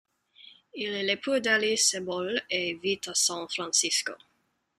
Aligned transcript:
Il 0.73 0.95
est 0.95 1.03
l'époux 1.03 1.37
d’Alice 1.39 1.91
Sebold 1.91 2.41
et 2.49 2.73
vit 2.73 2.99
à 3.05 3.13
San 3.13 3.47
Francisco. 3.47 4.13